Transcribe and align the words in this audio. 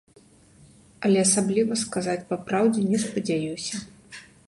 Але 1.09 1.19
асабліва, 1.27 1.73
сказаць 1.83 2.27
па 2.33 2.41
праўдзе, 2.49 2.81
не 2.95 2.99
спадзяюся. 3.09 3.75